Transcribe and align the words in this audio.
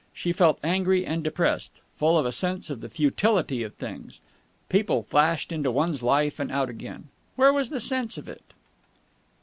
She 0.15 0.33
felt 0.33 0.57
angry 0.63 1.05
and 1.05 1.23
depressed, 1.23 1.79
full 1.95 2.17
of 2.17 2.25
a 2.25 2.31
sense 2.31 2.71
of 2.71 2.81
the 2.81 2.89
futility 2.89 3.61
of 3.61 3.75
things. 3.75 4.19
People 4.67 5.03
flashed 5.03 5.51
into 5.51 5.69
one's 5.69 6.01
life 6.01 6.39
and 6.39 6.51
out 6.51 6.71
again. 6.71 7.09
Where 7.35 7.53
was 7.53 7.69
the 7.69 7.79
sense 7.79 8.17
of 8.17 8.27
it? 8.27 8.41